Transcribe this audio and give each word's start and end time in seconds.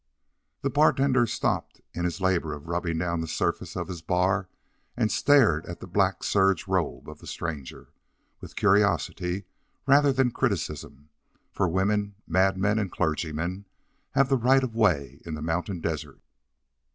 The 0.63 0.71
bartender 0.71 1.27
stopped 1.27 1.79
in 1.93 2.05
his 2.05 2.19
labor 2.19 2.55
of 2.55 2.67
rubbing 2.67 2.97
down 2.97 3.21
the 3.21 3.27
surface 3.27 3.75
of 3.75 3.87
his 3.87 4.01
bar 4.01 4.49
and 4.97 5.11
stared 5.11 5.63
at 5.67 5.79
the 5.79 5.85
black 5.85 6.23
serge 6.23 6.67
robe 6.67 7.07
of 7.07 7.19
the 7.19 7.27
stranger, 7.27 7.89
with 8.39 8.55
curiosity 8.55 9.45
rather 9.85 10.11
than 10.11 10.31
criticism, 10.31 11.09
for 11.51 11.69
women, 11.69 12.15
madmen, 12.25 12.79
and 12.79 12.91
clergymen 12.91 13.65
have 14.15 14.27
the 14.29 14.37
right 14.39 14.63
of 14.63 14.73
way 14.73 15.19
in 15.23 15.35
the 15.35 15.41
mountain 15.43 15.81
desert. 15.81 16.19